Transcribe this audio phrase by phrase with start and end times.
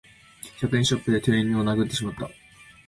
[0.59, 2.27] 百円ショップで店員に値段を聞いてしまった